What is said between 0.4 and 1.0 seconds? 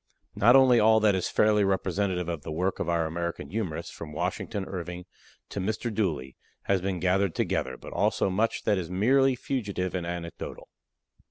only all